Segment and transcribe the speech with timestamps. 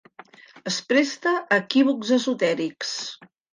[0.71, 2.99] Es presta a equívocs esotèrics.